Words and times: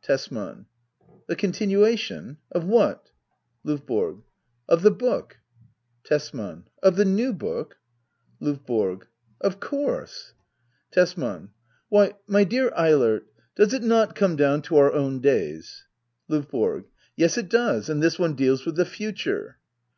Tesman. 0.00 0.64
The 1.26 1.36
continuation? 1.36 2.38
Of 2.50 2.64
what? 2.64 3.10
L5VBORO, 3.66 4.22
Of 4.66 4.80
the 4.80 4.90
book. 4.90 5.40
Tesman. 6.04 6.64
Of 6.82 6.96
the 6.96 7.04
new 7.04 7.34
book? 7.34 7.76
LaVBORO^ 8.40 9.02
Of 9.42 9.60
course 9.60 10.32
Tesman. 10.90 11.50
Why, 11.90 12.14
my 12.26 12.44
dear 12.44 12.72
Eilert— 12.74 13.26
does 13.56 13.74
it 13.74 13.82
not 13.82 14.14
come 14.14 14.36
down 14.36 14.62
to 14.62 14.78
our 14.78 14.90
own 14.90 15.20
days? 15.20 15.84
L5VB0RC. 16.30 16.86
Yes, 17.16 17.36
it 17.36 17.50
does; 17.50 17.90
and 17.90 18.02
this 18.02 18.18
one 18.18 18.34
deals 18.34 18.64
with 18.64 18.76
the 18.76 18.86
future. 18.86 19.58